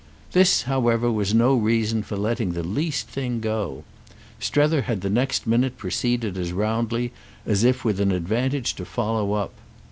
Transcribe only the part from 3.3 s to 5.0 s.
go. Strether